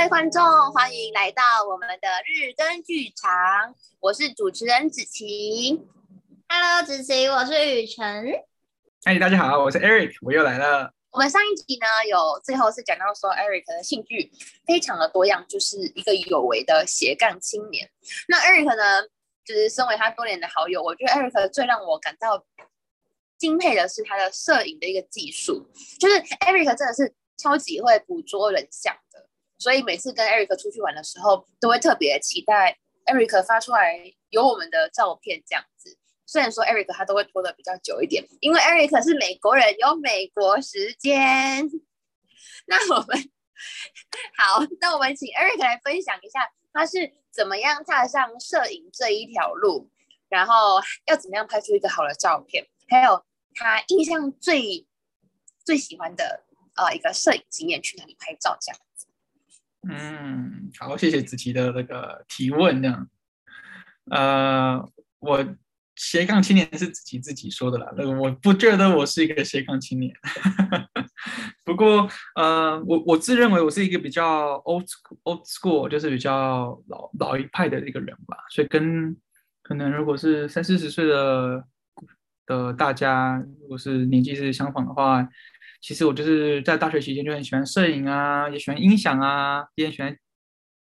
[0.00, 0.42] 位观众，
[0.72, 3.74] 欢迎来到我们的日更剧场。
[4.00, 5.78] 我是主持人子琪。
[6.48, 8.32] Hello，子琪，我是雨辰。
[9.04, 10.94] 嗨，大家好，我是 Eric，我又来了。
[11.10, 14.32] 我们上一集呢，有最后是讲到说，Eric 的兴趣
[14.66, 17.90] 非常的多样，就是一个有为的斜杠青年。
[18.26, 19.06] 那 Eric 呢，
[19.44, 22.42] 就是身为他多年的好友，我觉得 Eric 最让我感到
[23.36, 26.14] 敬佩的是他的摄影的一个技术，就是
[26.46, 29.09] Eric 真的是超级会捕捉人像的，
[29.60, 35.96] 所以每次跟 Eric 出去玩的时候，都会特别期待 Eric 发出来有我们的照片这样子。
[36.26, 41.70] 虽然说 Eric 他都会拖得比较久一点，因为 Eric 是美国人，有美国时间。
[42.66, 43.30] 那我们
[44.36, 49.90] 好，那我们请 Eric 来分享一下，他是怎么样踏上摄影这一条路，
[50.28, 53.24] 然后要怎么样拍出一个好的照片，还有。
[53.52, 54.86] 他印象最
[55.64, 56.44] 最喜欢的
[56.76, 58.80] 呃一个摄影经验，去哪里拍照这样？
[59.88, 62.82] 嗯，好，谢谢子琪的那个提问。
[62.82, 63.08] 这样，
[64.10, 64.84] 呃，
[65.18, 65.44] 我
[65.96, 67.92] 斜杠青年是子琪自己说的啦。
[67.96, 70.14] 那个我不觉得我是一个斜杠青年，
[71.64, 78.36] 不过呃，我我自认为我是一个比较 old school, old school，就是比较老老一派的一个人吧。
[78.50, 79.16] 所以跟
[79.62, 81.64] 可能如果是三四十岁的。
[82.46, 85.22] 的大家，如果是年纪是相仿的话，
[85.80, 90.16] 其实我就是在大学期间就很喜欢摄影啊，也喜欢音响啊，也喜欢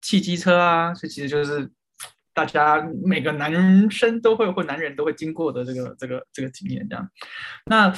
[0.02, 1.70] 汽机车啊，这其实就是
[2.34, 7.08] 大家每个男生都会或男人都会经过的这个这个这个经验这样。
[7.66, 7.92] 那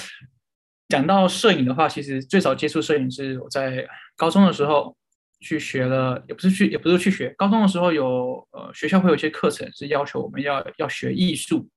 [0.89, 4.97] 讲到摄影的话，其实最早接触摄影是我在高中的时候
[5.41, 11.69] 去学了，也不是去也不是去学，高中的时候有呃学校会有一些课程是要求我们要要学艺术。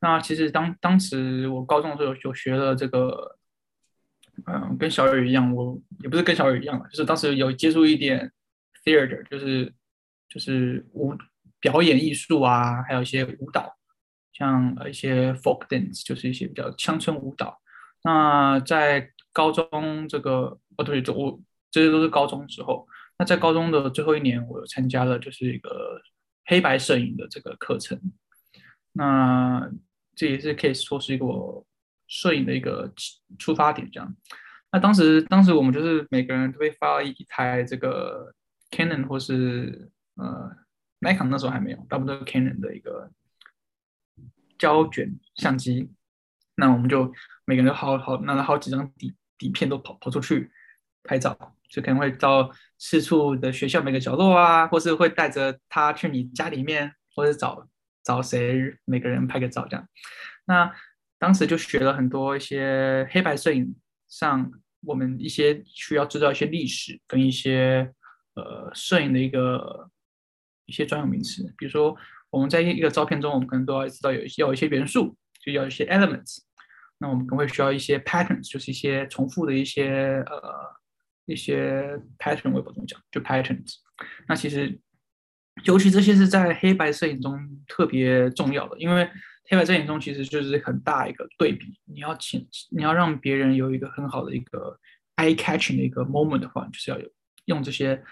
[0.00, 3.38] 那其实当当时我高中的时候就学了这个，
[4.46, 8.30] 嗯，跟小雨一样，我也不是跟小雨一样，就是当时有接触一点
[8.84, 9.72] theater，就是
[10.28, 11.14] 就是舞
[11.60, 13.76] 表演艺术啊，还有一些舞蹈，
[14.32, 17.60] 像呃一些 folk dance，就是一些比较乡村舞蹈。
[18.02, 22.86] 那在高中这个哦对，这我这些都是高中时候。
[23.16, 26.00] 那在高中的最后一年，我参加了就是一个
[26.46, 27.98] 黑白摄影的这个课程。
[28.92, 29.70] 那
[30.16, 31.24] 这也是可以说是一个
[32.06, 32.92] 摄影的一个
[33.38, 34.14] 出发点，这样。
[34.72, 38.34] 那当时，当时我们就是每个人都会发一台这个
[38.70, 40.50] Canon 或是呃
[41.00, 43.10] Nikon，那时候还没有，大部分都是 Canon 的一个
[44.58, 45.90] 胶卷相机。
[46.56, 47.12] 那我们就
[47.44, 50.50] 每个人都好好拿了好几张底底片都跑跑出去
[51.02, 51.36] 拍照，
[51.68, 57.68] 就可能会到四处的学校每个角落啊，或是会带着他去你家里面，或者找。
[58.06, 58.76] 找谁？
[58.84, 59.88] 每个人拍个照这样。
[60.44, 60.70] 那
[61.24, 63.74] 当时就学了很多一些黑白摄影
[64.08, 64.52] 上，
[64.82, 67.90] 我们一些需要知道一些历史跟一些
[68.34, 69.88] 呃摄影的一个
[70.66, 71.42] 一些专有名词。
[71.56, 71.96] 比如说
[72.28, 76.40] 我们在一个照片中，我们可能都要知道有要有一些元素，就要一些 elements。
[76.98, 80.52] 那我们可能会需要一些 patterns，就是一些重复的一些呃
[81.24, 83.76] 一些 pattern，我也不怎么讲，就 patterns。
[84.28, 84.78] 那其实。
[85.62, 89.08] 尤其这些是在黑白摄影中特别重要的，因为
[89.48, 91.78] 黑白摄影中其实就是很大一个对比。
[91.84, 94.78] 你要请，你要让别人有一个很好的一个
[95.16, 97.08] eye catching 的一个 moment 的话，就是要有
[97.46, 98.02] 用这些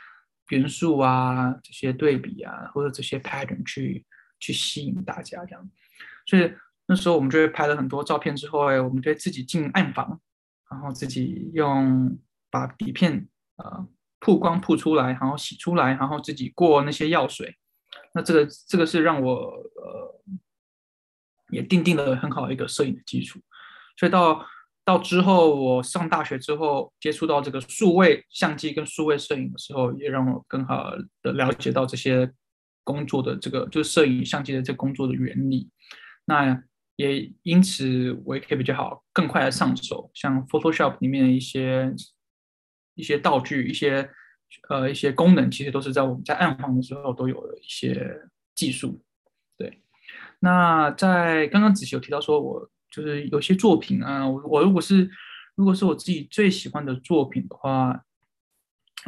[0.48, 4.04] 元素啊、这些对比啊，或者这些 pattern 去
[4.38, 5.70] 去吸引大家这样。
[6.26, 6.53] 所以
[6.87, 10.20] 那时候我们就会拍了很多照片之后，哎，我们就会自己进暗房，
[10.70, 12.19] 然后自己用
[12.50, 13.28] 把底片。
[13.56, 13.87] 呃
[14.25, 17.56] 曝光曝出来，然后洗出来，然后自己过那些药水，
[18.14, 20.22] 那这个这个是让我呃
[21.52, 23.38] 也奠定了很好的一个摄影的基础。
[23.96, 24.44] 所以到
[24.84, 30.92] 到之后我上大学之后接触到这个数位相机跟数位摄影的时候，也让我更好
[31.22, 32.28] 的了解到这些
[32.82, 35.70] 工作的这个就是摄影相机的这工作的原理。
[36.24, 36.60] 那
[36.96, 41.94] 也因此我也可以比较好更快的上手，像 Photoshop 里面的一些。
[42.94, 44.06] 一些道具，一些
[44.69, 48.06] 呃一些功能，其实都是在我们在暗房的时候都有的一些
[48.54, 49.02] 技术。
[50.44, 55.08] 那在刚刚子琪有提到说，我就是有些作品啊，我我如果是
[55.54, 58.04] 如果是我自己最喜欢的作品的话，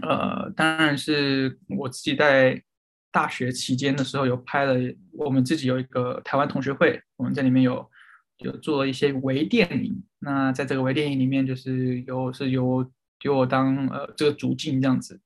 [0.00, 2.62] 呃，当然是我自己在
[3.10, 4.74] 大学期间的时候有拍了，
[5.12, 7.90] 我们自己有一个台湾同学会，我们在里面有
[8.38, 10.04] 有做了一些微电影。
[10.20, 12.88] 那在这个微电影里面，就是有是由
[13.18, 15.20] 给我当呃这个主镜这样子，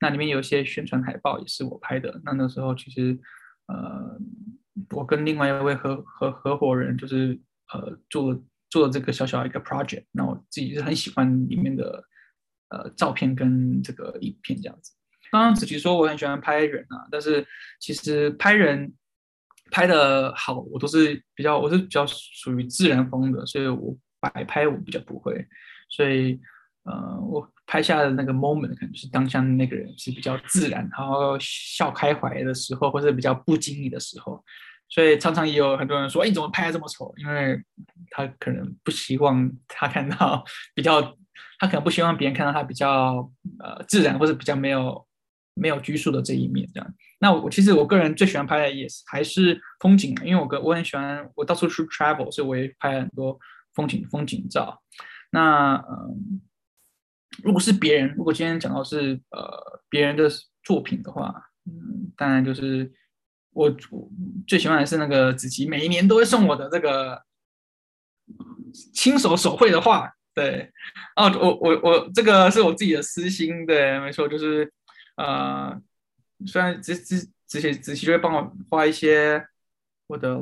[0.00, 2.20] 那里面有一些宣传海报也是我拍的。
[2.24, 3.18] 那那时候其实
[3.68, 4.18] 呃，
[4.90, 7.38] 我跟另外一位合合合伙人就是
[7.72, 10.04] 呃做做这个小小一个 project。
[10.12, 12.04] 那我自己是很喜欢里面的
[12.68, 14.92] 呃照片跟这个影片这样子。
[15.32, 17.46] 刚刚子琪说我很喜欢拍人啊，但是
[17.80, 18.94] 其实拍人
[19.70, 25.46] 拍的好，我都是比较我是比较属于自然风的，所以我摆拍我比较不会，
[25.88, 26.40] 所以
[26.84, 34.42] 呃我拍下的那个 moment 可能就是当下那个人是比较自然，然后笑开怀的时候，或者比较不经意的时候。
[34.88, 37.60] 所以常常也有很多人说：“哎，你怎么拍的这么丑？”因为
[38.08, 40.44] 他可能不希望他看到
[40.76, 41.02] 比较，
[41.58, 43.28] 他可能不希望别人看到他比较
[43.58, 45.04] 呃自然或者比较没有
[45.54, 46.68] 没有拘束的这一面。
[46.72, 53.36] 这样，那我其实我个人最喜欢拍的也是还是风景，因为我个我很喜欢我到处去 travel，所以我也拍很多
[53.74, 54.80] 风景风景照。
[55.32, 56.40] 那嗯、
[57.42, 60.28] 如果是别人，如果今天讲到是呃别人的
[60.62, 61.34] 作品的话，
[61.64, 62.92] 嗯，当然就是。
[63.56, 64.10] 我我
[64.46, 67.22] 最喜欢的是那个子琪，每一年都会送我的这个
[68.92, 70.12] 亲手手绘的画。
[70.34, 70.70] 对，
[71.16, 74.70] 哦，我我我这个是我自己的私心，对，没错，就是
[75.16, 75.74] 呃，
[76.44, 79.42] 虽然子子子琪子琪就会帮我画一些
[80.06, 80.34] 我的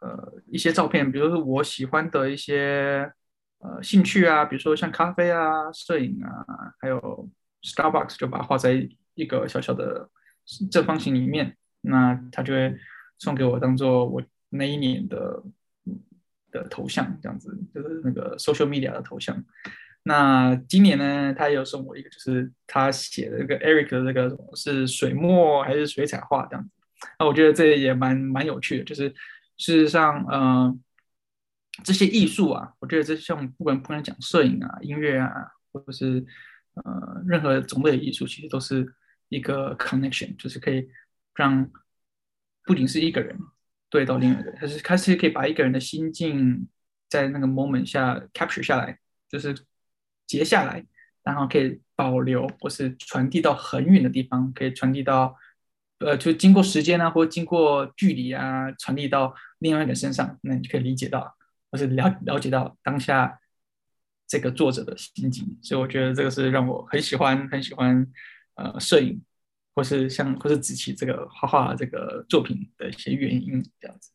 [0.00, 3.12] 呃一些照片，比如说我喜欢的一些
[3.58, 7.28] 呃兴趣啊，比如说像咖啡啊、摄影啊，还有
[7.62, 10.08] Starbucks，就把它画在一个小小的
[10.70, 11.56] 正方形里面。
[11.82, 12.76] 那他就会
[13.18, 15.42] 送给我，当做我那一年的
[16.50, 19.44] 的头像，这样子就是那个 social media 的头像。
[20.02, 26.70] 那今年呢，他也有送我一个，就是他写的这个 Eric 的这个是水墨还是水彩画这样子。
[27.18, 29.08] 那我觉得这也蛮蛮有趣的，就是
[29.58, 30.80] 事实上，嗯、
[31.86, 35.30] 这些艺术啊，我觉得这像不管不管讲摄影啊、音乐啊，
[35.72, 36.26] 或者是
[36.74, 38.94] 呃任何种类的艺术，其实都是
[39.28, 40.88] 一个 connection，就是可以。
[41.38, 41.70] 让
[42.64, 43.38] 不仅是一个人
[43.90, 46.66] 对到另外一个人，他是他是可以把一个人的心境
[47.10, 48.98] 在那个 moment 下 capture 下来，
[49.28, 49.54] 就是
[50.26, 50.86] 截下来，
[51.22, 55.36] 然后可以保留或是传递到很远的地方，可以传递到
[55.98, 61.36] 呃，就经过时间啊，或经过距离啊，传递到另外一个人身上，那你就可以理解到，
[61.76, 63.38] 或是了了解到当下
[64.26, 65.58] 这个作者的心境。
[65.62, 68.06] 所以我觉得这个是让我很喜欢很喜欢
[68.54, 69.22] 呃摄影。
[69.76, 74.10] 或是像，或是子琪这个画画这个作品的一些原因，这样子。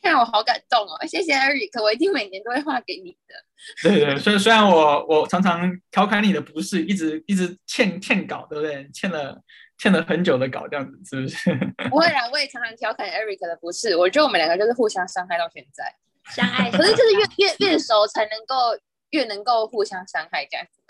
[0.00, 1.06] 看我好感动哦！
[1.06, 3.34] 谢谢 Eric，我一定每年都会画给你的。
[3.82, 8.88] 对对，虽然虽然我我常常调侃你的不是，一直一直欠欠稿，对不对？
[8.94, 9.42] 欠了
[9.82, 11.50] 欠了很久的稿，这样子是不是？
[11.90, 13.96] 不会啦，我也常常调侃 Eric 的不是。
[13.96, 15.92] 我觉得我们两个就是互相伤害到现在，
[16.32, 16.70] 相爱。
[16.70, 18.78] 可是就是越越越熟才能够
[19.10, 20.80] 越能够互相伤害这样子。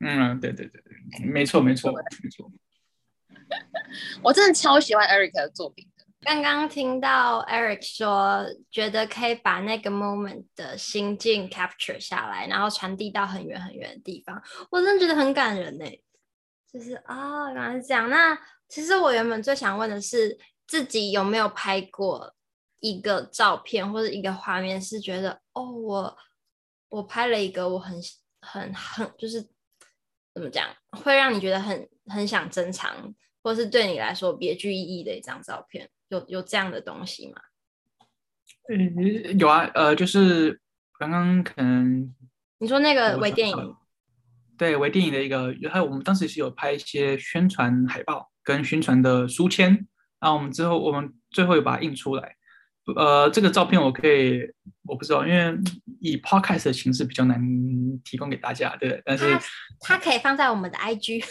[0.00, 2.50] 嗯，对对对对，没错没错没错。
[4.24, 6.04] 我真的超喜欢 Eric 的作品的。
[6.22, 14.42] 刚刚听到 Eric 说，觉得可以把那个 moment 的心境 capture 下来，然后传递到很远很远的地方，
[14.72, 15.84] 我真的觉得很感人呢。
[16.72, 18.08] 就是啊，原来是这样。
[18.08, 18.38] 那
[18.68, 22.34] 其实我原本最想问的是，自己有没有拍过
[22.80, 26.16] 一个照片或者一个画面，是觉得哦，我
[26.88, 28.00] 我拍了一个我很
[28.40, 29.48] 很很就是。
[30.34, 30.66] 怎么讲？
[30.92, 37.42] 会让你觉得很很想珍藏，或是对你来说别具意义的一张照片，有有这样的东西吗？
[38.70, 40.58] 嗯，有啊，呃，就是
[40.98, 42.14] 刚刚可能
[42.60, 43.76] 你说那个微电影，
[44.56, 49.70] 对，微电影的一个，还有我们当时是有拍一些宣传海报跟宣传的书签，
[50.20, 52.36] 然后我们之后我们最后有把它印出来。
[52.96, 54.42] 呃，这个照片我可以，
[54.86, 55.56] 我不知道，因为
[56.00, 57.40] 以 podcast 的形式比较难
[58.04, 59.38] 提供给大家，对，但是
[59.80, 61.24] 它可以放在我们的 IG。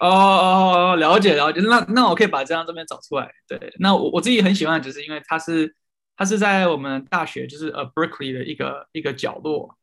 [0.00, 3.30] 哦哦哦，了解了解，那那我可以把这张照片找出来。
[3.46, 5.76] 对，那我我自己很喜欢，就是因为它是
[6.16, 9.76] 它是在我们大学，就是呃 Berkeley 的一个一个角落，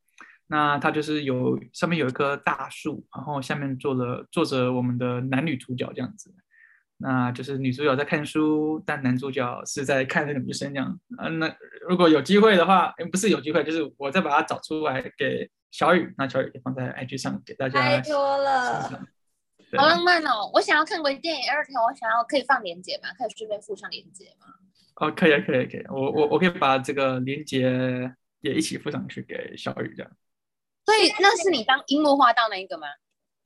[0.52, 6.34] 那它就是有上面有一棵大树，然后下面坐了坐着我们的男女主角这样子。
[7.02, 11.00] 那就是女主角在看书，但男主角是在看那个女生这样。
[11.18, 11.56] 嗯，那
[11.88, 17.80] 如果有机会的话，不是有机会，就是我再把它找出来给小雨，那小雨也放在 IG 上给大家。
[17.80, 18.82] 太多了，
[19.78, 20.52] 好浪漫哦！
[20.54, 23.10] 我想要看鬼电影，二条我想要可以放链接吗？
[23.18, 24.48] 可以顺便附上链接吗？
[24.96, 25.86] 哦，可以啊，可以，啊可以。
[25.88, 30.12] 我我我可以把这个链接也一起附上去给小雨这样。
[30.90, 32.88] 所以那是你当樱木花道那一个吗？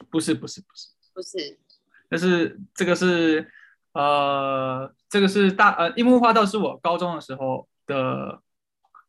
[0.10, 1.60] 不是，不是，不是，不是。
[2.08, 3.52] 但是这个是，
[3.92, 8.42] 呃，这个是大呃，樱木花道是我高中的时候的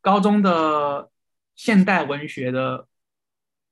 [0.01, 1.09] 高中的
[1.55, 2.89] 现代文学的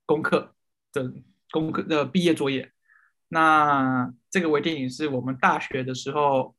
[0.05, 0.55] 功课
[0.93, 1.11] 的
[1.51, 2.71] 功课的毕业作业。
[3.27, 6.55] 那这个微电影是我们大学的时候，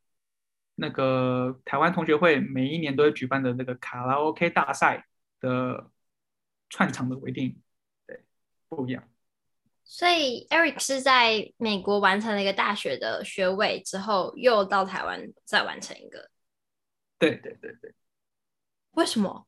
[0.74, 5.06] 那个台湾同学会每一年都会举办的那个卡拉 OK 大赛
[5.40, 5.90] 的
[6.68, 7.62] 串场的微电影，对，
[8.68, 9.08] 不一样。
[9.84, 16.30] 所以 Eric 是在美国完成了一个大学的学位之后，又到台湾再完成一个。
[17.18, 17.94] 对对对对。
[18.92, 19.46] 为什么？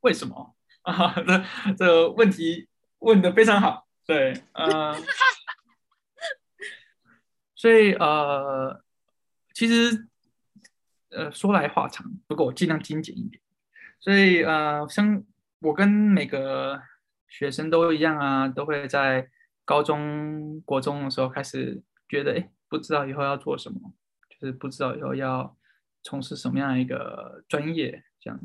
[0.00, 1.14] 为什么啊？
[1.14, 1.44] 这
[1.74, 2.68] 这个问题
[2.98, 3.86] 问的非常好。
[4.06, 4.96] 对，呃，
[7.54, 8.82] 所以呃，
[9.52, 10.08] 其实
[11.10, 13.42] 呃说来话长，不过我尽量精简一点。
[14.00, 15.22] 所以呃，像
[15.60, 16.80] 我跟每个
[17.28, 19.28] 学生都一样啊，都会在
[19.64, 23.94] 高中、国中的时候开始觉得，哎，不知道以后要做什么，
[24.28, 25.56] 就是不知道以后要
[26.02, 28.40] 从事什么样一个专业这样。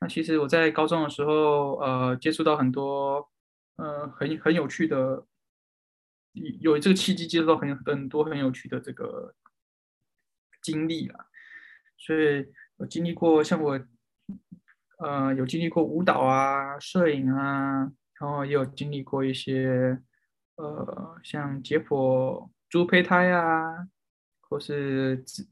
[0.00, 3.30] 那其实我在高中的时候，呃，接触到很多，
[3.76, 5.26] 呃，很很有趣的，
[6.60, 9.34] 有这个契机接触到很很多很有趣的这个
[10.62, 11.26] 经历啦。
[11.98, 12.46] 所以
[12.78, 13.78] 我经历过，像我，
[15.00, 20.00] 呃，有经历过舞蹈啊、摄影啊，然后也有经历过一些，
[20.54, 23.88] 呃，像解剖猪胚胎啊，
[24.42, 25.48] 或是制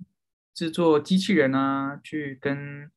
[0.54, 2.88] 制作机器人啊，去跟。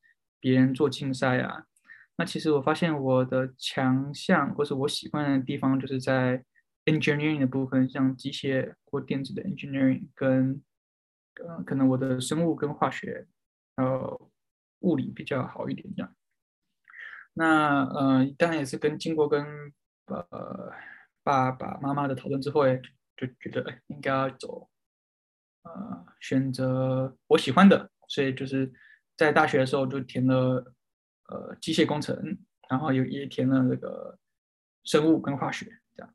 [0.43, 1.67] 别人做竞赛啊，
[2.15, 6.43] 那其实我发现我的强项或是我喜欢的地方，就是在
[6.85, 10.59] engineering 的部分，像机械或电子的 engineering，跟
[11.45, 13.27] 呃可能我的生物跟化学，
[13.75, 14.19] 呃
[14.79, 16.15] 物理比较好一点这样。
[17.33, 19.45] 那呃当然也是跟经过跟
[20.05, 20.71] 呃
[21.23, 22.65] 爸爸妈妈的讨论之后，
[23.17, 24.69] 就觉得应该要走
[25.63, 28.71] 呃选择我喜欢的，所以就是。
[29.17, 30.73] 在大学的时候就填了
[31.27, 34.17] 呃机械工程，然后也也填了那个
[34.83, 36.11] 生物跟化学这样。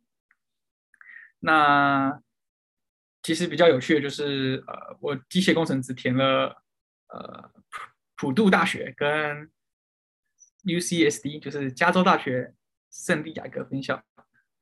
[1.38, 2.20] 那
[3.22, 6.60] 其实比较有趣的就是呃我机械工程只填了
[7.06, 7.80] 呃普
[8.16, 9.48] 普渡大学跟
[10.66, 12.54] UCSD，就是加州大学
[12.90, 14.02] 圣地亚哥分校。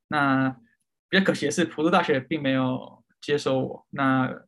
[0.07, 0.49] 那
[1.09, 3.87] 比较可惜的是普渡大学并没有接收我。
[3.89, 4.45] 那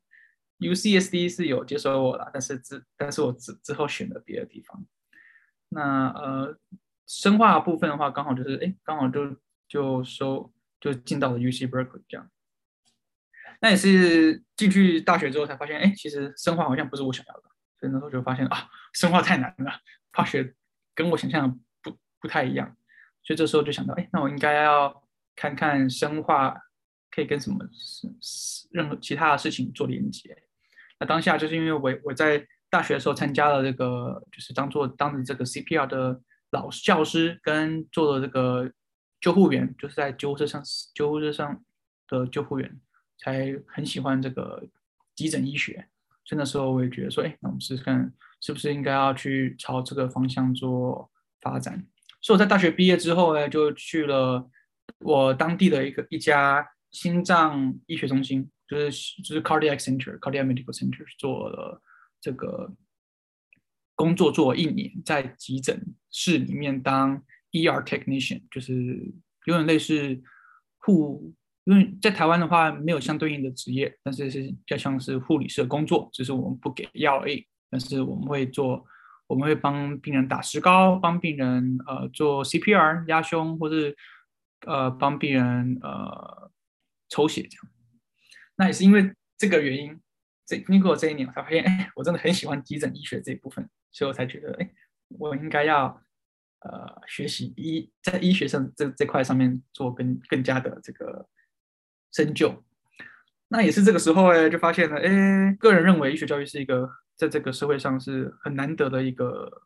[0.60, 4.86] UCSD 是有接收我啦，但是之但是我之之后选了别的地方。
[5.70, 6.58] 那呃，
[7.06, 9.36] 生化部分的话，刚好就是哎，刚好就
[9.68, 12.30] 就收就进到了 UC Berkeley 这样。
[13.60, 17.50] 那也是进去大学之后才发现，哎，其实生化好像不是我想要的，
[17.80, 19.80] 所以那时候就发现啊，生化太难了，
[20.12, 20.56] 化学
[20.98, 22.76] 跟我想象的不不太一样。
[23.24, 25.04] 所以这时候就想到，哎，那我应该要
[25.36, 26.58] 看看生化
[27.12, 27.58] 可以跟什么
[28.72, 30.44] 任何其他的事情做连接。
[31.00, 38.72] 那当下就是因为我我在大学的时候参加了这个，就是当做当着这个 CPR 的老教师，跟做了这个
[39.20, 40.64] 救护员，就是在救护车上
[40.96, 41.64] 救护车上
[42.08, 42.80] 的救护员，
[43.20, 44.66] 才很喜欢这个
[45.16, 45.88] 急诊医学。
[46.26, 51.10] 所以那时候我也觉得说，哎，那我们试试看是不是应该要去朝这个方向做
[51.42, 51.86] 发展。
[52.22, 54.50] 所以我在大学毕业之后呢，就去了
[55.00, 58.50] 我当地的一个一家心脏医学中心。
[58.70, 61.82] 就是就是 cardiac center, cardiac medical center 做了
[62.20, 62.70] 这个
[63.96, 69.10] 工作做了一年，在急诊室里面当 ER technician，就是
[69.46, 70.22] 有点类似
[70.80, 78.86] 护，因为在台湾的话没有相对应的职业，但是是比较像是护理师的工作，只是我们不给药而已，但是我们会做，
[79.28, 83.96] 我们会帮病人打石膏，帮病人呃做 CPR 压胸，或是
[84.66, 86.52] 呃帮病人呃
[87.10, 87.68] 抽血这样。
[88.56, 90.00] 那也是因为这个原因，
[90.46, 94.72] 这经过这一年，我才发现，哎，我真的很喜欢急诊医学这一部分，所以我才觉得，哎，
[95.10, 96.02] 我应该要
[96.62, 101.28] 呃学习医在医学上这这块上面做更更加的这个
[102.12, 102.64] 深究。
[103.50, 109.64] 那也是这个时候，哎，就发现了，哎，个人认为医学教育是一个在这个社会上是很难得的一个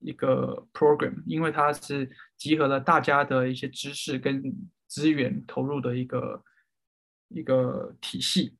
[0.00, 4.42] 一个 program，因为它是集合了大家的一些知识跟
[4.88, 6.42] 资源投入的一个。
[7.30, 8.54] 一个体系，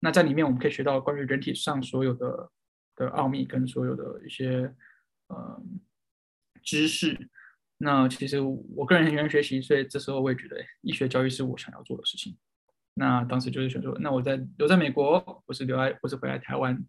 [0.00, 2.50] 那在里面我们可以学到关于人体上所有的
[2.94, 4.74] 的奥秘跟所有的一些
[5.28, 5.62] 呃
[6.62, 7.30] 知识。
[7.78, 12.36] 那其实我个人很喜欢学习，所以这时候我也觉得医学教育是我想要做的事情。
[12.94, 16.84] 那当时就是选择，那我在留在美国，不是留在，不是回来台湾。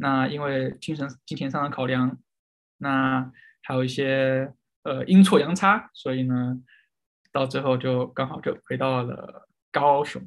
[0.00, 2.18] 那因为精神金钱上的考量，
[2.78, 3.30] 那
[3.62, 4.52] 还有一些
[4.82, 6.56] 呃阴错阳差，所以呢，
[7.30, 10.20] 到最后就刚好就回到了高雄。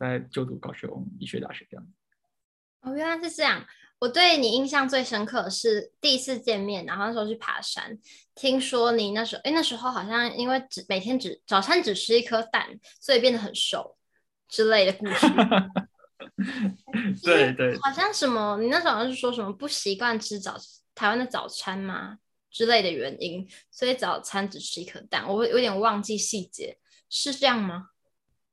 [0.00, 1.86] 在就读高雄医学大学这样。
[2.80, 3.62] 哦，原来是这样。
[3.98, 7.98] 我对你印象最深刻的是第一次见面，然后那时候去爬山，
[8.34, 12.66] 听说你那时候，哎，那时候好像因为只每天只早餐只吃一颗蛋，
[12.98, 13.98] 所以变得很瘦
[14.48, 15.26] 之类的故事。
[17.24, 20.56] 对对，好像什么，你那时候好像是说什么不习惯吃早
[20.94, 22.18] 台湾的早餐吗
[22.50, 25.26] 之类的原因，所以早餐只吃一颗蛋。
[25.28, 27.88] 我有点忘记细节，是这样吗？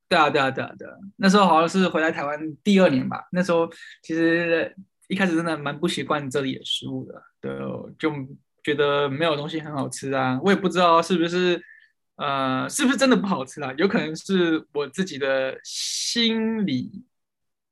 [0.09, 0.93] 对啊，对啊，对啊，对啊。
[1.17, 3.27] 那时候好像是回来台湾第二年吧。
[3.31, 3.69] 那时候
[4.01, 4.73] 其实
[5.07, 7.51] 一开始真的蛮不习惯这里的食物的，对，
[7.97, 8.11] 就
[8.63, 10.39] 觉得没有东西很好吃啊。
[10.43, 11.61] 我也不知道是不是，
[12.15, 13.73] 呃，是不是真的不好吃啊？
[13.77, 17.03] 有可能是我自己的心里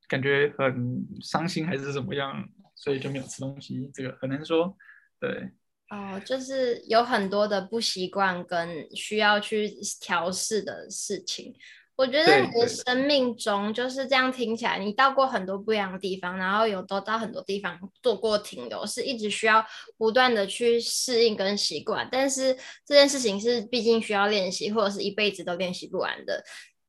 [0.07, 3.89] 感觉很伤心，还是怎么样，所以就没有吃东西。
[3.93, 4.75] 这个很难说，
[5.19, 5.51] 对。
[5.89, 9.69] 哦，就是有很多的不习惯跟需要去
[10.01, 11.53] 调试的事情。
[11.95, 22.09] 我觉得你的生命中就是这样听起来，你到过很多不一样的地方，然后有都到很多地方做过停留，是一直需要不断的去适应跟习惯。
[22.11, 22.53] 但是
[22.85, 26.43] 这件事情是毕竟需要练习，或者是一辈子都练习不完的。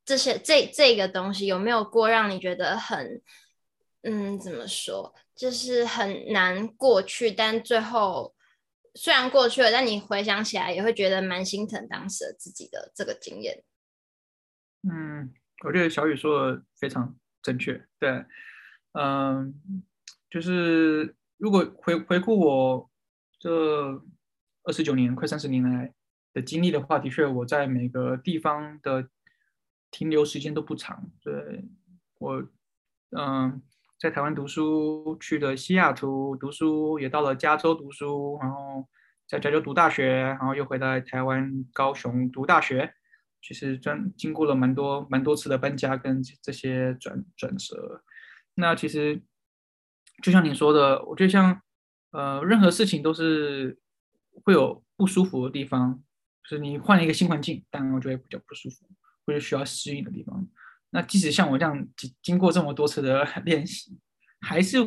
[0.07, 3.21] 这些这这个东西有没有过让你觉得很，
[4.03, 8.35] 嗯，怎么说，就是很难过去，但最后
[8.95, 13.65] 虽然过去了，但你回想起来也会觉得蛮心疼当时的自己的这个经验。
[14.89, 15.35] 嗯，
[15.65, 17.85] 我觉得小雨说的非常正确。
[17.99, 18.25] 对，
[18.93, 19.53] 嗯，
[20.31, 22.91] 就是如果回回顾我
[23.41, 23.51] 这
[24.63, 25.93] 二十九年、快三十年来
[26.33, 29.09] 的经历的话，的确我在每个地方的
[29.91, 31.11] 停留时间都不长。
[31.23, 31.65] 对，
[32.19, 32.43] 我，
[33.11, 33.63] 嗯，
[33.99, 38.87] 在台湾读书，去了西雅图读书，也到了加州读书，然后
[39.27, 42.95] 在加州读大学，然后又回到台湾高雄读大学。
[43.43, 48.03] 其实专经过了蛮多蛮多次的搬家跟这些转转折，
[48.55, 49.23] 那其实
[50.21, 51.63] 就像你说的，我觉得像
[52.11, 53.79] 呃任何事情都是
[54.43, 56.03] 会有不舒服的地方，
[56.43, 58.89] 就是你换了一个新环境，当然我觉得比较不舒服，
[59.27, 60.49] 或者需要适应的地方。
[60.91, 63.99] 那即使像我这样经经过这么多次的 练习，
[64.41, 64.79] 还是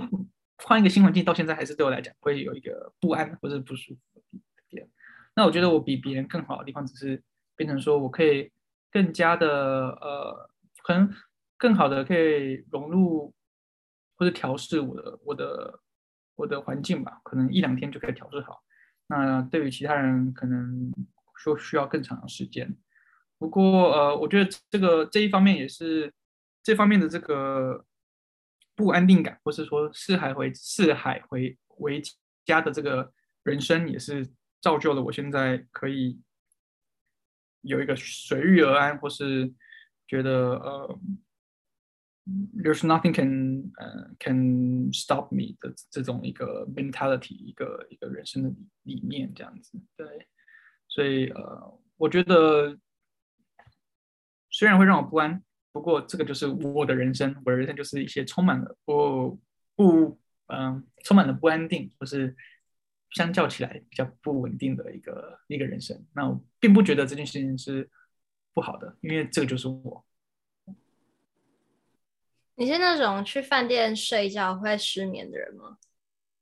[0.57, 3.99] 换一个新环境，到现在还是对我来讲会有一个不安或者不舒服
[4.31, 4.89] 的点。
[5.35, 7.21] 那我觉得我比别人更好的地方只是。
[7.59, 8.49] 变成说，我可以
[8.89, 10.49] 更加的呃，
[10.81, 11.13] 可能
[11.57, 13.33] 更好的可以融入
[14.15, 15.79] 或者调试我的我的
[16.35, 18.63] 我的环境吧，可能一两天就可以调试好。
[19.07, 20.89] 那对于其他人，可能
[21.35, 22.73] 说需要更长的时间。
[23.39, 26.13] 不过呃，我觉得这个这一方面也是
[26.61, 27.83] 这方面的这个
[28.75, 31.99] 不安定感，或是说四海为四海为为
[32.45, 34.29] 家的这个人生，也是
[34.61, 36.21] 造就了我现在可以。
[37.61, 39.53] 有一个随遇而安，或是
[40.07, 40.99] 觉得呃
[42.55, 48.49] ，there's nothing can 呃 can stop me 的这种一个 mentality，一个一个人生的
[48.83, 50.25] 理念这样子，对，
[50.87, 52.79] 所以呃，我觉得
[54.59, 55.41] 虽然会让我不安，
[55.71, 59.39] 不过这个就是我的人生，我的人生就是一些充满了不
[59.75, 62.35] 不嗯、充满了不安定，或是。
[63.11, 67.89] 相较起来比较不稳定的一个一个人生，那我并不觉得这件事情是
[68.53, 70.05] 不好的，因为这个就是我。
[72.53, 75.79] 你是那种去饭店睡觉会失眠的人吗？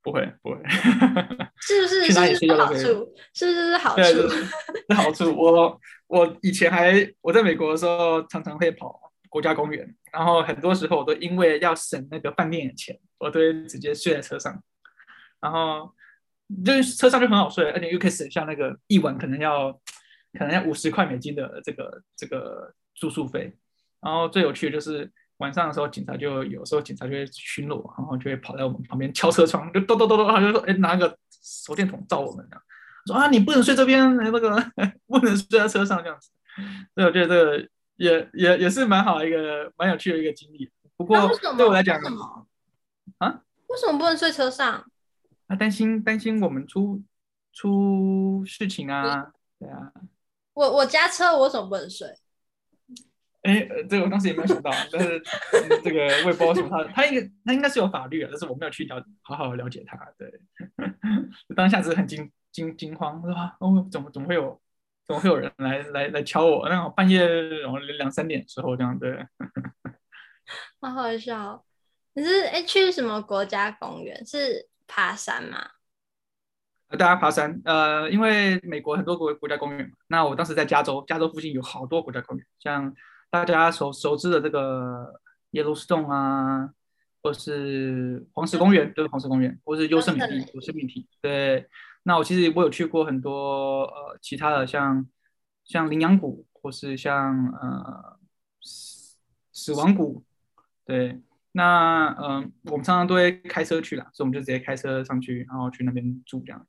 [0.08, 0.58] 不会，不会。
[1.60, 2.06] 是不是？
[2.06, 2.78] 去哪里睡觉都可以。
[2.80, 3.44] 是不是？
[3.44, 4.04] 是好处。
[4.04, 5.36] 是好处。
[5.36, 8.98] 我我以前还我在美国的时候，常常会跑
[9.30, 14.64] 国家公园，然后很多时候我都因为要省那个饭店的钱，我都会直接睡在车上，
[15.42, 15.94] 然后。
[16.64, 19.70] 就是车上就很好睡，而且又可以省下那个一晚可能要
[20.32, 23.52] 可能要五十块美金的这个这个住宿费。
[24.00, 32.48] 然后最有趣的就是晚上的时候，警察就有时候警察就会巡逻，然后就会跑在我们旁边敲车窗，就咚咚咚咚，他就说：“哎，拿个手电筒照我们，
[33.06, 34.40] 说啊，你不能睡这边，那个
[35.08, 36.30] 不能睡在车上这样子。”
[36.96, 40.70] 所以我觉得这个也也也是蛮好的一个蛮有趣的一个经历。
[40.96, 41.16] 不过
[41.56, 42.00] 对我来讲，
[43.20, 44.84] 啊，为什么不能睡车上？
[45.48, 47.02] 他担心担心我们出
[47.54, 49.92] 出事情啊，对啊。
[50.54, 52.08] 我我家车我怎么不能睡？
[53.48, 55.22] 哎，这个我当时也没有想到，但是
[55.84, 59.98] 这个我也不知道什么他他应该他应该是有法律啊，但是我没有去了好好了解他。
[60.18, 60.32] 对，
[61.56, 64.62] 当下是很惊惊惊慌，是吧哦，怎么怎么会有
[65.08, 66.68] 怎么会有人来来来敲我？
[66.68, 67.26] 然后半夜
[67.60, 69.26] 然后两三点的时候这样对。
[70.82, 71.66] 好好笑，
[72.14, 74.68] 你是哎去什么国家公园是？
[74.90, 75.68] 爬山吗，
[76.98, 82.96] 大家爬山，呃，因为美国很多国国家公园嘛，那我当时在加州，加州附近有好多国家公园，像
[83.30, 85.20] 大家熟熟知的这个
[85.52, 86.74] Yellowstone 啊，
[87.22, 91.68] 或是黄石公园，就是黄石公园，或是优胜美地，优胜美地，对。
[92.04, 95.06] 那我其实我有去过很多呃其他的像
[95.66, 98.18] 像羚羊谷，或是像呃
[98.62, 99.18] 死
[99.52, 100.24] 死亡谷，
[100.86, 101.22] 对。
[101.52, 106.68] 那嗯、呃，我们常常都会开车去啦，所以我们就直接开车上去，然后去那边住这样。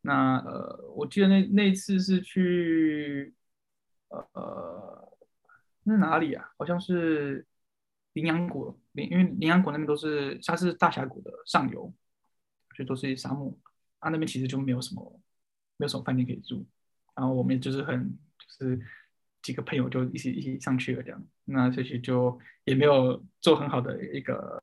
[0.00, 3.34] 那呃，我记得那那次是去
[4.08, 5.08] 呃
[5.84, 6.50] 那哪里啊？
[6.58, 7.46] 好像是
[8.14, 11.92] 羚羊谷，羚因为羚羊谷那边都是它是大峡谷的上游，
[12.74, 13.56] 所以都是沙漠。
[13.98, 15.20] 啊，那边其实就没有什么
[15.76, 16.66] 没有什么饭店可以住，
[17.14, 18.80] 然后我们就是很就是
[19.42, 24.60] 几个朋友就一起一起上去了这样，那所以就也没有做很好的一个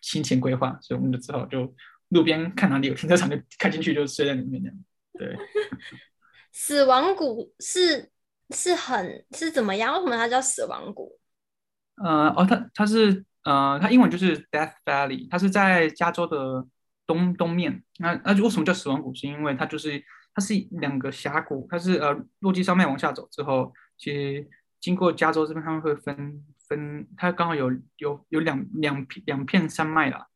[0.00, 1.74] 行前规划，所以我们就只好就
[2.08, 4.78] 路边看哪里有停车场就开进去就睡在里面这样。
[5.14, 5.36] 对，
[6.50, 8.10] 死亡谷是。
[8.52, 9.94] 是很是怎么样？
[9.94, 11.18] 为什么它叫死亡谷？
[11.96, 16.66] 呃哦，它它是呃，它英文就是 Death Valley，它是在加州的
[17.06, 17.82] 东东面。
[17.98, 19.14] 那那就为什么叫死亡谷？
[19.14, 20.02] 是因为它就是
[20.34, 24.48] 它是两个峡谷，它是呃落基山脉往下走之后，其实
[24.80, 30.26] 经过加州这边，他们会分分，它刚好有有有两两片两片山脉啦。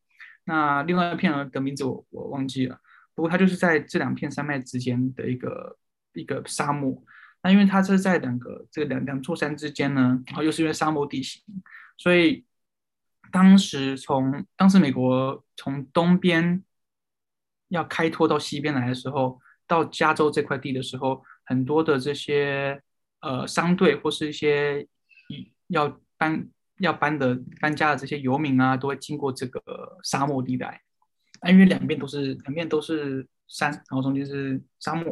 [0.44, 2.78] 那另外一片的名字我我忘记了，
[3.14, 5.76] 不过它就是在这两片山脉之间的一个
[6.12, 7.02] 一个沙漠。
[7.46, 11.40] 那因为它是在两个这个两两座山之间呢，然后又是因为沙漠地形，
[11.96, 12.44] 所以
[13.30, 16.64] 当时从当时美国从东边
[17.68, 22.82] 要开拓到西边来的时候，到加州这块地的时候，很多的这些
[23.20, 24.84] 呃商队或是一些
[25.68, 29.60] 要搬要搬的搬家的这些游民啊，都会经过这个
[30.02, 30.82] 沙漠地带。
[31.42, 35.04] 那因为两边都是两边都是山，然后中间是沙漠，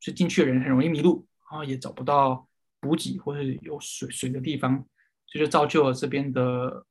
[0.00, 1.24] 所以进去的人很容易迷路。
[1.50, 2.48] 然后也找不到
[2.80, 4.78] 补给或者有水水的地方，
[5.26, 6.84] 所以就造就了这边的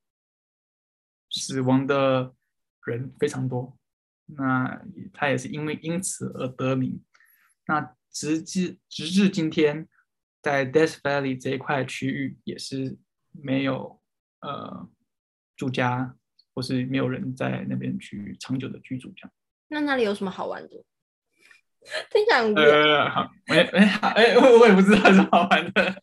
[1.29, 2.33] 死亡的
[2.85, 3.77] 人非常多。
[4.25, 4.81] 那
[5.13, 7.03] 他也是因为因此而得名。
[7.67, 9.87] 那直至直至今天，
[10.41, 12.97] 在 Death Valley 这一块区域也是
[13.31, 14.01] 没有
[14.39, 14.89] 呃
[15.55, 16.15] 住家，
[16.53, 19.31] 或是没有人在那边去长久的居住这样。
[19.67, 20.85] 那那里有什么好玩的？
[22.09, 25.95] 非常呃，好，哎哎哎，我我也不知道有什么好玩的，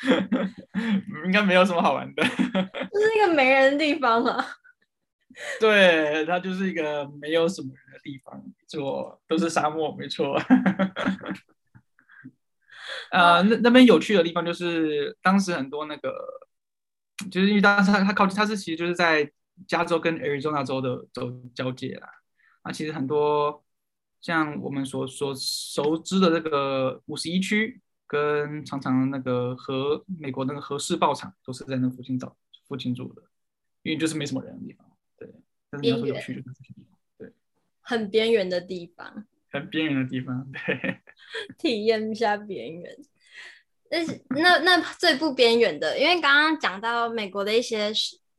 [1.26, 2.22] 应该没有什么好玩的。
[2.22, 4.56] 这是一个没人的地方啊。
[5.60, 10.36] 对，它就是一个没有什么人的地方，就都是沙漠，没错。
[13.10, 16.12] 啊、呃，那那边有趣的地方就是当时很多那个，
[17.30, 19.30] 就是因为当时它它靠近，它是其实就是在
[19.68, 22.08] 加州跟 Arizona 州的州交界啦。
[22.62, 23.62] 啊，其实很多。
[24.20, 33.22] 像我们所所熟知的这个五十一区，跟常常那个和美国那个核试爆场，都是在那附近找附近住的，
[33.82, 34.86] 因为就是没什么人的地方。
[35.16, 35.28] 对，
[35.70, 36.98] 但是你要说有趣就是这些地方。
[37.18, 37.32] 对，
[37.80, 39.26] 很边缘的地方。
[39.52, 41.00] 很边缘的地方，对。
[41.58, 42.96] 体验一下边缘。
[43.90, 47.92] 那那那最不边缘的，因为刚刚讲到美国的一些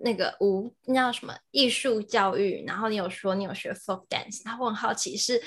[0.04, 5.42] 那个舞，那叫什么艺术教育，然后你有说你有学 folk dance，然后我很好奇是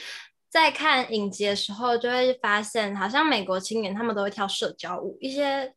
[0.49, 5.75] 在看影集的时候就会发现，好像美国青年他们都会跳社交舞，一些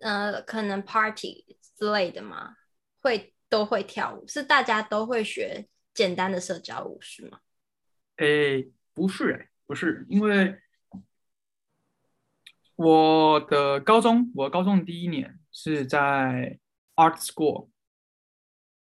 [0.00, 2.56] 呃可能 party 之类的嘛，
[3.00, 7.38] 会都会跳舞，是大家都会学简单的社交舞是吗？
[8.16, 10.58] 诶，不是诶，不是，因为
[12.76, 16.58] 我的高中，我高中第一年是在
[16.96, 17.68] art school。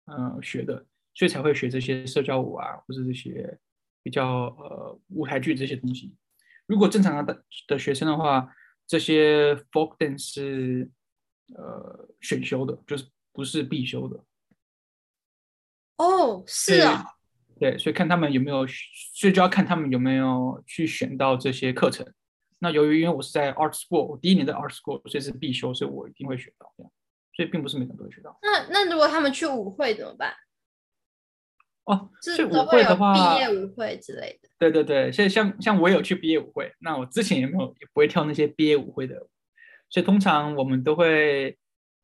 [0.05, 3.57] 嗯、呃，学的，所以才会学这些社交舞啊，或者这些
[4.01, 6.15] 比较呃舞台剧这些东西。
[6.65, 8.53] 如果正常的的学生的话，
[8.87, 10.89] 这些 folk dance 是
[11.55, 14.23] 呃选修的，就是不是必修的。
[15.97, 17.05] 哦，是啊，
[17.59, 22.05] 对，所以看他们有没有，所以就要看他们有没有去选到这些课程。
[22.59, 26.91] 那由于因为我是在 art school，我第一年在 art school，所以是必修，所以我一定会学到这样。
[27.35, 28.37] 所以并不是每个人都会学到。
[28.41, 30.33] 那那如果他们去舞会怎么办？
[31.85, 34.47] 哦，去舞会的话，毕业舞会之类的。
[34.57, 39.27] 对对对，所以像像我有去毕业舞会，那我之前也没有也不会跳那些毕业舞会的，
[39.89, 41.57] 所以通常我们都会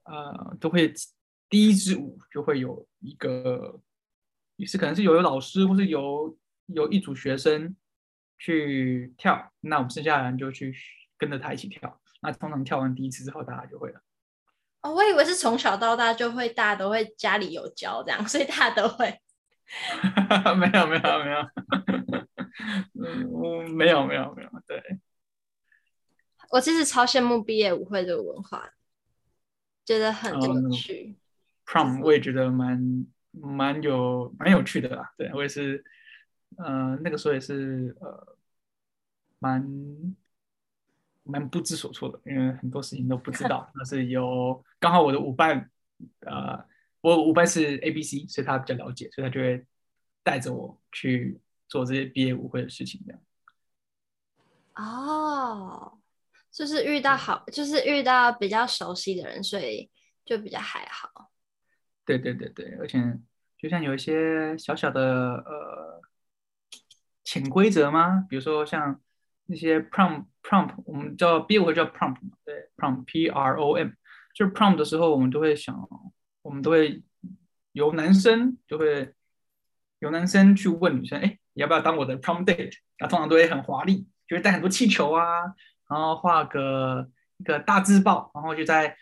[0.04, 0.94] 呃都会
[1.48, 3.80] 第一支舞就会有一个，
[4.58, 7.74] 也是可能是有有老师或是有有一组学生
[8.38, 10.76] 去跳，那我们剩下的人就去
[11.18, 12.02] 跟着他一起跳。
[12.22, 14.02] 那通常跳完第一次之后，大家就会了。
[14.82, 19.20] 哦，我以为是从小到大就会，大家都会家里有教这样，所以大家都会。
[20.58, 21.50] 没有没有没有，
[22.96, 24.82] 嗯，没有没有没有，对。
[26.50, 28.72] 我其实超羡慕毕业舞会这个文化，
[29.86, 31.16] 觉得很有趣。
[31.66, 35.84] Prom 我也觉得蛮蛮有蛮有趣的啦，对我也是，
[36.58, 38.38] 呃，那个时候也是呃，
[39.40, 40.16] 蛮。
[41.30, 43.72] 蛮不知所措的，因为很多事情都不知道。
[43.76, 45.70] 那是有刚好我的舞伴，
[46.22, 46.66] 呃，
[47.02, 49.66] 我舞伴是 A B C，所以他比较了解，所以他就会
[50.24, 53.22] 带着我去做这些毕业舞会的事情，这样。
[54.76, 56.00] 哦，
[56.52, 59.90] 就是遇到好，就是遇到比较熟悉的人，所以
[60.26, 61.32] 就比较还好。
[62.06, 62.98] 对对对对，而且
[63.58, 66.02] 就像有一些小小的呃
[67.24, 68.26] 潜规则吗？
[68.30, 69.00] 比如说像
[69.50, 73.90] 那些 prompromp 我们叫毕业会叫 prompt 对 prom p r o m，
[74.36, 75.76] 就是 prom 的时候，我们都会想，
[76.44, 77.04] 我们都会
[77.72, 79.14] 有男生就会
[80.00, 82.76] 有男生去问女生，哎，你要不要当我的 prompt date？
[83.00, 85.42] 那通常都会很华丽，就会带很多气球啊，
[85.90, 88.96] 然后画个一个大字报，然后就在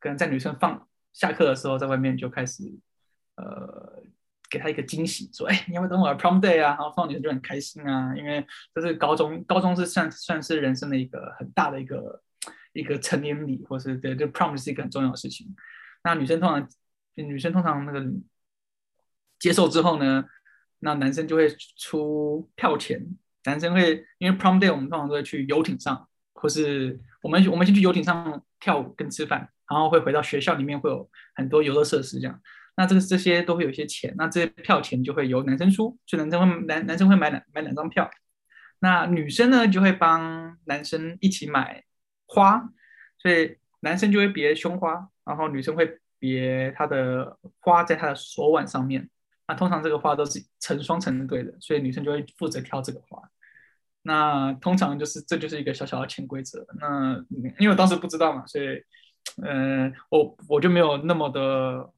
[0.00, 0.88] 可能在女生放。
[1.12, 2.64] 下课的时候，在外面就开始，
[3.36, 4.02] 呃，
[4.54, 12.22] 给他一个惊喜，说：“哎，你要不要等我的 prom day 啊？”然后放女生就很开心啊，因为这是高中，高中是算算是人生的一个很大的一个
[12.72, 15.52] 一个成年礼，或是对，就 prom 是一个很重要的事情。
[16.04, 16.68] 那女生通常，
[17.16, 18.00] 女生通常那个
[19.40, 20.24] 接受之后呢，
[20.78, 23.04] 那男生就会出票钱，
[23.44, 29.50] 男生会因为 prom day 我们通常都会去游艇上，或是我们我们先去游艇上跳舞跟吃饭。
[29.66, 32.38] 然后会回到学校里面，会有很多游乐设施这样。
[32.76, 38.10] 那这个这些都会有一些钱，那这些票钱就会由男生出，所以男生会男男生会买两买两张票。
[38.80, 41.84] 那女生呢就会帮男生一起买
[42.26, 42.70] 花，
[43.18, 49.08] 所以男生就会别胸花，然后女生会别她的花在她的手腕上面。
[49.46, 53.22] 那通常这个花都是成双成对的，所以女生就会负责挑这个花。
[54.02, 56.66] 那通常就是这就是一个小小的潜规则。
[56.80, 57.24] 那
[57.58, 58.82] 因为我当时不知道嘛，所以。
[59.42, 61.90] 嗯、呃，我我就没有那么的，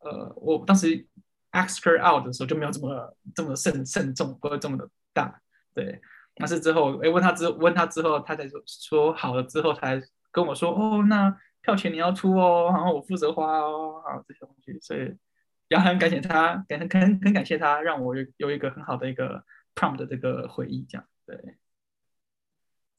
[0.00, 1.06] 呃，我当时
[1.52, 5.40] ask her out 的时候就没有这么这么慎慎重或者这么的大，
[5.74, 6.00] 对。
[6.38, 15.16] 但是之后，哎，问他之问他之后，他才说说好了之后，才跟我说，哦，那票钱你要出哦，然后我负责花哦，啊这些东西，所以
[15.68, 19.42] 也很感谢他，感很很很感谢他，让我有有一个很好的一个
[19.74, 21.56] prompt 的这个回忆，这样对。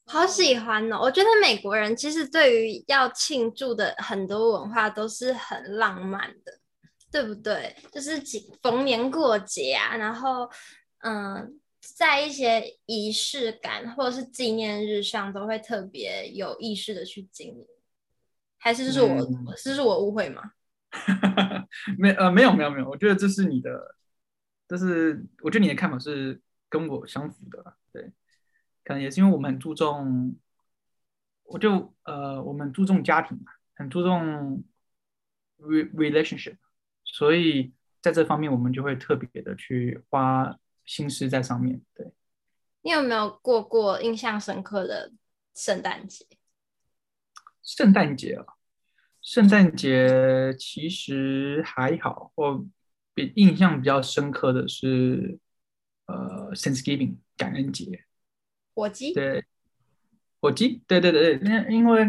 [0.09, 0.99] 好喜欢哦！
[1.01, 6.59] 我觉得美国人其实对于要庆祝的很多文化都是很浪漫的，
[7.11, 7.75] 对不对？
[7.91, 8.21] 就是
[8.61, 10.49] 逢年过节啊，然后
[10.99, 17.65] 嗯，在一些仪式感或者是纪念日上都会特别有意识的去经营。
[18.59, 20.51] 还是就是我，嗯、是是我误会吗？
[21.97, 23.95] 没呃没有没有没有，我觉得这是你的，
[24.67, 28.11] 这是我觉得你的看法是跟我相符的，对。
[28.83, 30.35] 可能也是因为我们很注重，
[31.43, 34.63] 我就呃，我们注重家庭嘛，很注重
[35.59, 36.55] re relationship，
[37.07, 41.81] 所以在这方面我们就会特别的去花心思在上面。
[41.95, 42.11] 对，
[42.81, 45.11] 你有没有过过印象深刻的
[45.55, 46.25] 圣诞节？
[47.63, 48.45] 圣诞节啊，
[49.21, 52.65] 圣诞节其实还好，我
[53.13, 55.39] 比印象比较深刻的是
[56.05, 58.05] 呃，Thanksgiving 感恩节。
[58.73, 59.43] 火鸡对，
[60.39, 62.03] 火鸡对对对对，因因为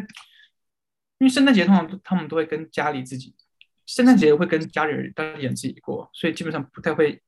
[1.19, 3.35] 因为圣诞节通常他们都会跟家里自己，
[3.89, 7.21] 圣诞节会跟家里人当然自己过，所以基本上不太会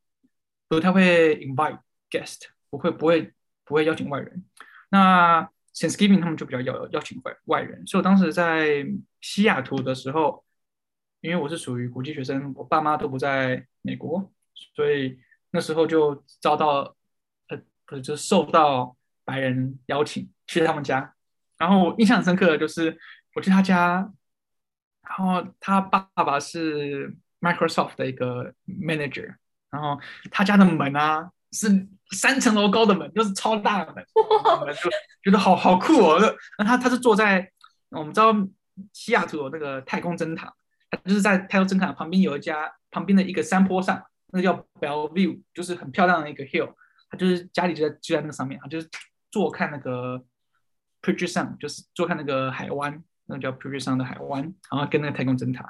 [0.69, 3.33] 不太会 invite guest，不会不会
[3.65, 4.45] 不会邀请外人。
[4.91, 5.43] 那
[5.75, 8.87] Thanksgiving 他们就比较邀邀请外外人，所以我当时在
[9.21, 10.45] 西雅图的时候，
[11.21, 14.31] 因为我是属于国际学生，我爸妈都不在美国，
[14.77, 15.19] 所以
[15.51, 16.95] 那时候就遭到
[17.49, 18.97] 呃不是就受到。
[19.23, 21.15] 白人邀请去他们家，
[21.57, 22.99] 然后印象深刻的就是
[23.37, 24.13] 我去他家，
[25.11, 29.35] 然后他爸爸是 Microsoft 的一个 manager，
[29.71, 34.07] 然后他家的门啊是三层楼高的门，就是超大的门，
[34.75, 34.91] 就
[35.23, 36.19] 觉得好好酷哦。
[36.59, 37.51] 那他他是坐在
[37.91, 38.33] 我们知道
[38.93, 40.55] 西雅图有那个太空针塔，
[40.91, 46.73] 他就是在太空针塔旁边有一家旁边的一个山坡上，那个叫 Bellevue，就是很漂亮的一个 hill，
[47.11, 48.89] 他就是家里就在就在那个上面，他就是。
[49.33, 50.25] 坐看那个
[51.01, 55.65] Puget Sound，就是坐看那个海湾，那个叫 puchong 的海湾，然后跟那个太空针塔，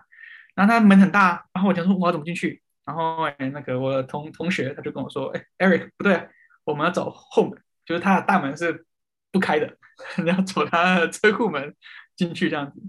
[0.57, 6.29] 然后它门很大，然后我讲说我要怎么进去，然后哎那个我同同学他就跟我说，哎，Eric 不对，
[6.65, 8.85] 我们要走后门，就是他的大门是
[9.31, 9.77] 不开的，
[10.25, 11.77] 你要走他的车库门
[12.17, 12.83] 进去这样子。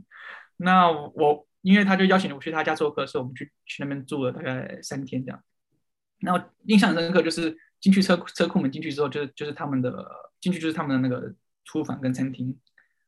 [0.57, 5.43] 那我因为他就邀请我去他家做客，所以我们去去那边住了大概三天这样。
[6.19, 10.31] 然后印象深刻就是进去车库车库门进去之后，就是就是他们的。
[10.41, 11.31] 进去就是他们的那个
[11.65, 12.59] 厨房跟餐厅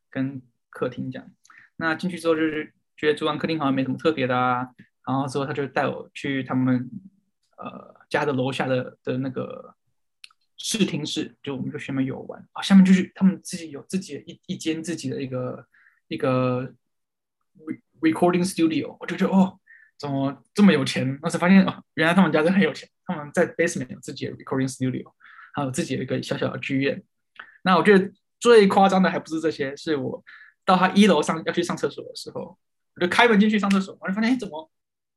[0.08, 1.28] 跟客厅这样，
[1.76, 4.68] 那进去之后就是觉得厨房客厅好像没什么特别的啊，
[5.06, 6.90] 然后之后他就带我去他们
[7.56, 9.74] 呃家的楼下的的那个
[10.56, 15.66] 视听室，就我们就去那边游玩啊，下面就是他们自己有自己的一一间自己的一个
[16.08, 16.72] 一个
[18.00, 19.58] recording studio，我就觉得哦，
[19.98, 21.18] 怎么这么有钱？
[21.18, 25.12] 当时发现哦，原来他们家真很有钱，他们在 basement 有自己的 recording studio，
[25.54, 27.02] 还有自己的一个小小的剧院。
[27.62, 30.22] 那我觉得最夸张的还不是这些，是我
[30.64, 32.58] 到他一楼上要去上厕所的时候，
[32.94, 34.70] 我就开门进去上厕所，我就发现哎，怎么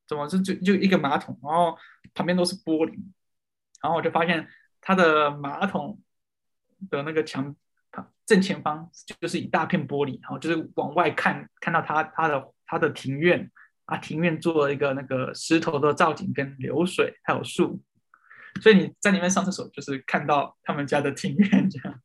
[0.08, 1.78] 怎么是就就一个马桶，然后
[2.14, 2.94] 旁边都是玻璃，
[3.82, 4.48] 然后我就发现
[4.82, 6.00] 他的马桶
[6.90, 7.56] 的那个墙
[8.26, 8.90] 正前方
[9.22, 13.50] 就是一大片玻璃，然后就是往外看看到他他的他的庭院
[13.86, 17.82] 啊，庭院做了一个那个石头的造景跟流水还有树，
[18.62, 22.02] 所以你在里面上厕所就是看到他们家的庭院这样。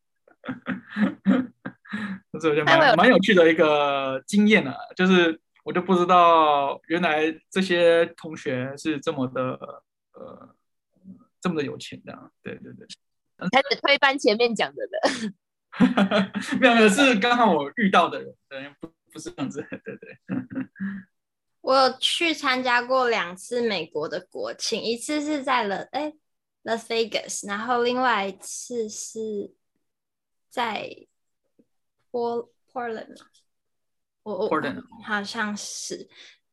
[2.40, 9.42] 这我觉得蛮蛮有趣的一个经验啊，就是我就不知道原来这些同学是这么的
[10.14, 10.54] 呃
[11.40, 12.86] 这么的有钱的，对对对，
[13.50, 20.18] 开始推翻前面讲的了， 没有没有是刚好我遇到的人，对，不不是这样子，对 对。
[21.60, 26.12] 我有去参加过两次美国的国庆，一次是在了哎
[26.64, 29.52] Las Vegas，然后另外一次是。
[30.52, 30.94] 在
[32.12, 33.16] 波 Portland，
[34.22, 34.50] 我我
[35.02, 36.08] 好像是，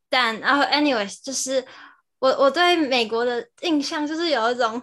[0.10, 1.63] 但然后 anyways 就是
[2.17, 4.82] 我我对美国的印象就是有一种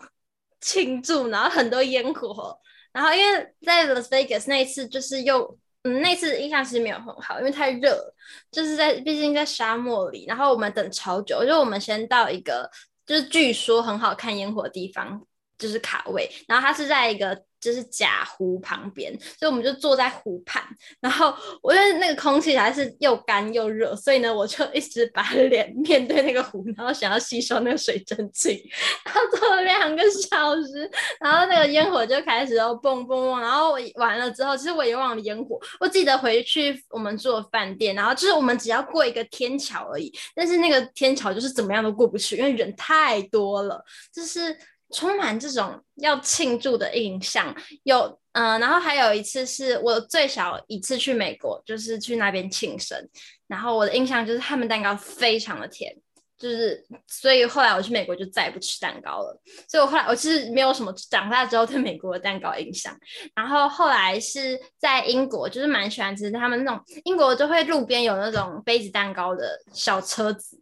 [0.60, 2.56] 庆祝，然后很多烟火，
[2.92, 8.14] 然后因为在 Las Vegas 那一次就是又嗯那次印象其实没有很好，因为太热，
[8.52, 12.70] 就是在毕竟在沙漠里，然后我们等超久，就我们先到一个
[13.06, 17.44] 就是据说很好看烟火的地方，就是卡位，然后它是在一个。
[17.66, 20.62] 就是假湖旁边，所以我们就坐在湖畔。
[21.00, 28.70] 然后我觉得那个空气还是又干又热，所以呢，我就一直把脸面对那个湖，然后想要吸收那个水蒸气。
[29.04, 30.88] 然后坐了两个小时，
[31.20, 33.40] 然后那个烟火就开始要蹦蹦蹦。
[33.40, 35.58] 然后我完了之后，其实我也忘了烟火。
[35.80, 44.56] 我记得回去我们住的饭店，然后就是我们只要过一个天桥而已，但是那个天桥就是怎么样都过不去，因为人太多了，就是。
[44.96, 53.06] 充满这种要庆祝的印象，有嗯、呃，然后还有一次是我最小一次去美国，就是去那边庆生，
[53.46, 55.94] 然后我的印象就是他们蛋糕非常的甜，
[56.38, 62.98] 就是所以后来我去美国就再也不吃蛋糕了，所以我后来我其实没有什么长大之后对美国的蛋糕印象，
[63.34, 70.58] 然后后来是在英国，就是蛮喜欢吃他们那种英国就会路边有那种杯子蛋糕的小车子，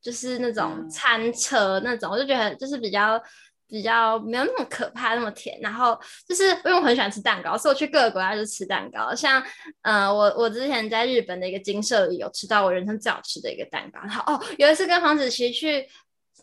[0.00, 3.22] 就是那种餐车那种，我就觉得就是比较。
[3.68, 5.58] 比较没有那么可怕，那么甜。
[5.60, 9.14] 然后就是因为我很喜欢吃蛋糕，所以我去各个国家就吃蛋糕。
[9.14, 9.42] 像，
[9.82, 14.00] 呃，我我之前在日本的一个金舍里有吃到我人生最好吃的一个蛋糕。
[14.00, 15.86] 然后哦，有一次跟黄子琪去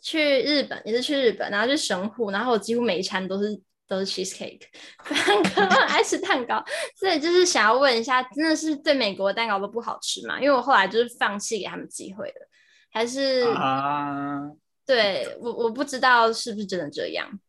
[0.02, 4.62] 去日本，也是去日本，然后去神户，然后我几乎每一餐都是都是 cheesecake，
[5.10, 6.64] 蛋糕，我爱吃蛋糕。
[6.96, 10.40] 所以就是想要问一下，真的是对美国的蛋糕都不好吃吗？
[10.40, 12.48] 因为我后来就是放弃给他们机会了，
[12.92, 14.42] 还是啊？
[14.86, 17.40] 对我，我不知道是不是真的这样。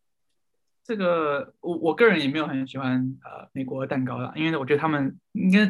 [0.83, 5.67] 这个我我个人也没有很喜欢呃美国的蛋糕啦，因为我觉得他们应该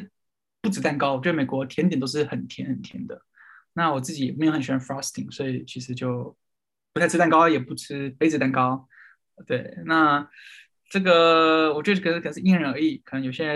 [0.60, 3.20] 不止蛋糕，我觉得美国甜点都是很甜很甜的。
[3.72, 6.36] 那我自己也没有很喜欢 frosting，所以其实就
[6.92, 8.86] 不太吃蛋糕，也不吃杯子蛋糕。
[9.46, 10.28] 对，那
[10.90, 13.46] 这个我觉得可能可能是因人而异，可能有些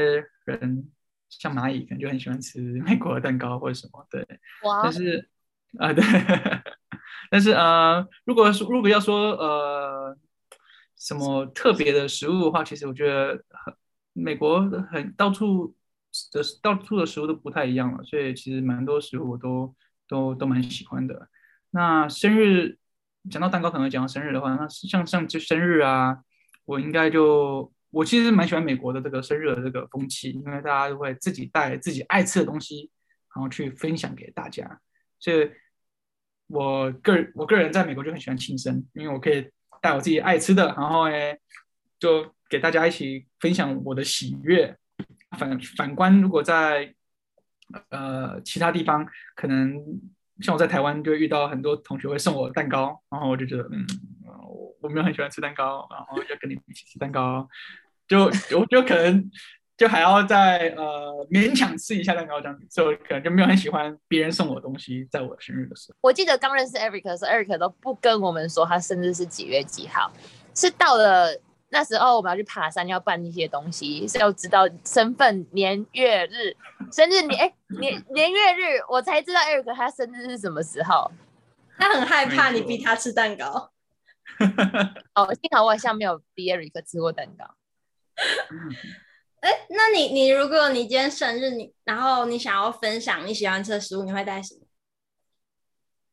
[0.45, 0.91] 人
[1.29, 4.07] 像蚂蚁，可能就很喜欢吃美国的蛋糕或者什么。
[4.11, 4.27] 对，
[4.65, 5.29] 哇但是
[5.79, 6.03] 啊、呃、对。
[7.31, 10.17] 但是呃，如果说如果要说呃
[10.99, 13.73] 什么特别的食物的话，其实我觉得很
[14.13, 15.73] 美国很到处
[16.33, 19.73] 的到处的食物都不太一样了，所以其实蛮多食物我都
[20.09, 21.29] 都都蛮喜欢的。
[21.71, 22.77] 那生日
[23.31, 26.19] 讲到蛋糕，可能讲到生日的话，那像像就生日啊，
[26.65, 32.91] 我应该就我其实蛮喜欢美国的这个生日的这个风气，因为大家都会自己带自己爱吃的东西，
[33.33, 34.81] 然后去分享给大家，
[35.21, 35.49] 所以。
[36.51, 39.49] 我个人，我个人在美国就很喜欢庆生，因为我可以
[39.81, 41.15] 带我自己爱吃的，然后呢，
[41.99, 44.77] 就给大家一起分享我的喜悦。
[45.39, 46.93] 反反观，如果在
[47.91, 49.81] 呃其他地方，可能
[50.41, 53.87] 像我在台湾，就遇到很多同学会送我蛋糕，然后我就觉得，嗯，
[54.25, 57.49] 我我没有很喜欢吃蛋糕，然后要跟你们一起吃蛋糕，
[58.09, 58.25] 就
[58.59, 59.31] 我就可能。
[59.81, 65.97] 就还要再呃勉强吃一下蛋糕这样子，所以我可能就没有很喜欢别人送我的东西，在我生日的时候。
[66.03, 70.13] 我记得刚认识 Eric 的时候，Eric 都不跟我们说他生日是几月几号，
[70.55, 71.35] 是到了
[71.71, 76.55] 那时候我们要去爬山要办一些东西，是要知道身份年月日，
[76.93, 77.51] 生日年哎
[77.81, 81.11] 年年月日，我才知道 Eric 他生日是什么时候。
[81.79, 83.71] 他很害怕你逼他吃蛋糕。
[85.15, 87.55] 哦，幸好我好像没有逼 Eric 吃过蛋糕。
[89.41, 94.61] 哎，那你你如果你今天生日，你然后你想要分享你喜欢吃的食物，你会带什么？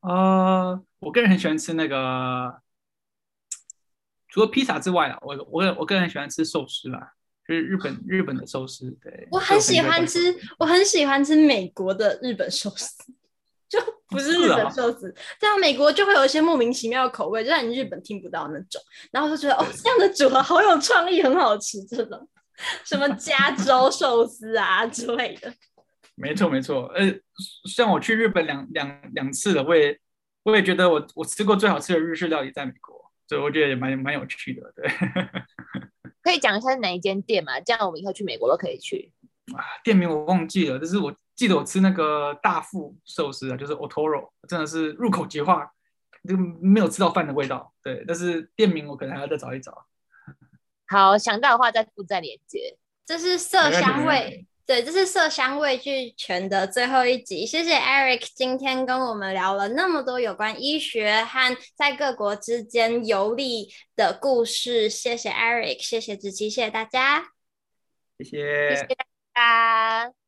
[0.01, 2.61] 呃，我个人很喜欢吃那个，
[4.28, 7.13] 除了披萨之外啊，我我我个人很喜欢吃寿司啦。
[7.47, 8.91] 就是日本日本的寿司。
[9.01, 10.19] 对，我很喜欢吃，
[10.59, 12.93] 我很喜欢吃美国的日本寿司，
[13.69, 22.28] 就不是日本寿司，这样、哦、美国就会有一些莫名其妙的口味，就在你日本听不到那种，然后就觉得哦，这样的组合好有创意，很好吃，这种
[22.84, 25.53] 什么加州寿司啊之类的。
[26.16, 27.14] 没错没错，呃，
[27.70, 29.99] 像我去日本两两两次了，我也
[30.43, 34.74] 我也觉得我我吃过最好吃的日式料理在美国，所以我觉得也蛮蛮有趣的。
[34.76, 34.89] 对，
[36.24, 37.60] 可以讲一下是哪一间店嘛？
[37.60, 39.14] 这样我们以后去美国都可以去。
[39.55, 45.72] 啊，店名我忘记了，但是我记得我吃那个大富寿司啊，就是 Otoro，真的是入口即化，
[46.28, 47.72] 就没有吃到饭的味道。
[47.84, 49.86] 对，但是店名我可能还要再找一找。
[50.88, 52.77] 好，想到的话再附在连接。
[53.05, 54.45] 这是色香味。
[54.65, 57.45] 对，这是色香味俱全的最后一集。
[57.45, 64.89] 谢谢 Eric 今天跟我们聊了那么多有关医学和在各国之间游历的故事。
[64.89, 67.29] 谢谢 Eric，谢谢子琪，谢谢大家，
[68.17, 68.75] 谢谢。
[68.75, 70.26] 谢谢